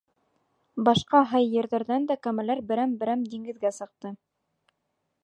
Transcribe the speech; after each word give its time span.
Башҡа 0.87 1.19
һай 1.33 1.45
ерҙәрҙән 1.57 2.09
дә 2.13 2.17
кәмәләр 2.29 2.63
берәм-берәм 2.73 3.27
диңгеҙгә 3.35 3.73
сыҡты. 3.81 4.15